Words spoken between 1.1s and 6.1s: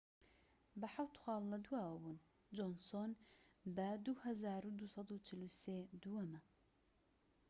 خاڵ لە دواوە بوون جۆنسۆن بە 2243